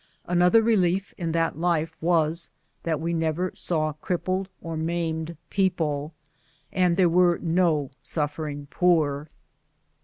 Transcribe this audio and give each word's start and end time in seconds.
Another 0.25 0.63
relief 0.63 1.13
in 1.15 1.31
that 1.33 1.59
life 1.59 1.95
was 2.01 2.49
that 2.81 2.99
we 2.99 3.13
never 3.13 3.51
saw 3.53 3.93
crippled 3.93 4.49
or 4.59 4.75
maimed 4.75 5.37
peo 5.51 5.69
ple, 5.69 6.13
and 6.73 6.97
there 6.97 7.07
were 7.07 7.37
no 7.39 7.91
suffering 8.01 8.65
poor. 8.71 9.29